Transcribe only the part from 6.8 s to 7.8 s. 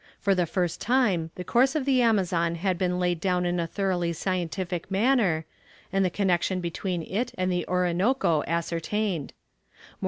it and the